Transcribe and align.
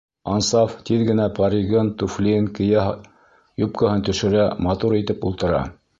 Ансаф 0.35 0.71
тиҙ 0.87 1.03
генә 1.09 1.27
паригын, 1.39 1.91
туфлийын 2.03 2.49
кейә, 2.61 2.85
юбкаһын 3.65 4.05
төшөрә, 4.09 4.51
матур 4.69 5.01
итеп 5.03 5.29
ултыра. 5.31 5.63